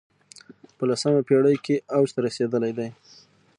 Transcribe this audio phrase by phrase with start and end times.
[0.77, 2.89] په لسمه پېړۍ کې اوج ته رسېدلی دی